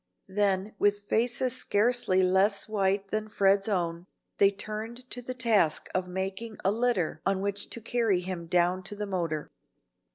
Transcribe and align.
Then 0.33 0.73
with 0.79 1.01
faces 1.07 1.55
scarcely 1.55 2.23
less 2.23 2.67
white 2.67 3.11
than 3.11 3.27
Fred's 3.27 3.67
own, 3.69 4.07
they 4.39 4.49
turned 4.49 5.07
to 5.11 5.21
the 5.21 5.35
task 5.35 5.89
of 5.93 6.07
making 6.07 6.57
a 6.65 6.71
litter 6.71 7.21
on 7.23 7.39
which 7.39 7.69
to 7.69 7.79
carry 7.81 8.21
him 8.21 8.47
down 8.47 8.81
to 8.85 8.95
the 8.95 9.05
motor. 9.05 9.51